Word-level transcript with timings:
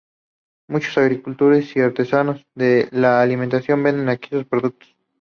Muchos 0.67 0.97
agricultores 0.97 1.75
y 1.75 1.79
artesanos 1.79 2.43
de 2.55 2.87
la 2.91 3.21
alimentación 3.21 3.83
venden 3.83 4.09
aquí 4.09 4.29
sus 4.31 4.45
productos. 4.45 4.97